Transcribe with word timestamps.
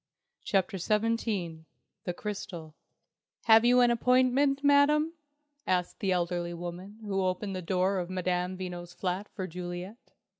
CHAPTER 0.43 0.79
XVII 0.79 1.65
THE 2.05 2.13
CRYSTAL 2.15 2.73
"Have 3.43 3.63
you 3.63 3.81
an 3.81 3.91
appointment, 3.91 4.63
Madam?" 4.63 5.13
asked 5.67 5.99
the 5.99 6.11
elderly 6.11 6.55
woman 6.55 6.97
who 7.03 7.23
opened 7.23 7.55
the 7.55 7.61
door 7.61 7.99
of 7.99 8.09
Madame 8.09 8.57
Veno's 8.57 8.95
flat 8.95 9.29
for 9.35 9.45
Juliet. 9.45 9.97